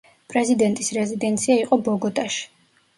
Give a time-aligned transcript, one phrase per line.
[0.33, 2.47] პრეზიდენტის რეზიდენცია იყო ბოგოტაში.